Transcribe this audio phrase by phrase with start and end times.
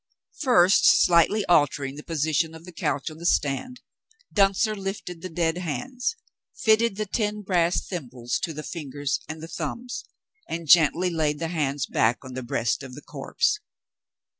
[0.39, 3.81] First slightly altering the position of the couch on the stand,
[4.33, 6.15] Duntzer lifted the dead hands
[6.55, 10.05] fitted the ten brass thimbles to the fingers and the thumbs
[10.49, 13.59] and gently laid the hands back on the breast of the corpse.